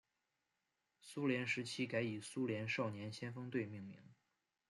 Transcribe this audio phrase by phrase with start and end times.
[0.99, 3.99] 苏联时期改以苏联少年先锋队命名。